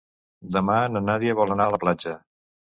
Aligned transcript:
Demà 0.55 0.77
na 0.95 1.03
Nàdia 1.11 1.37
vol 1.43 1.55
anar 1.59 1.71
a 1.73 1.77
la 1.77 1.83
platja. 1.87 2.19